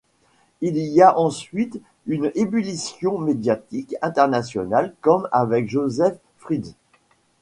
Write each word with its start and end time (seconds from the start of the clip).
Il 0.61 0.79
y 0.79 1.03
a 1.03 1.15
ensuite 1.19 1.79
une 2.07 2.31
ébullition 2.33 3.19
médiatique 3.19 3.95
internationale 4.01 4.95
comme 5.01 5.29
avec 5.31 5.69
Josef 5.69 6.17
Fritzl. 6.39 6.73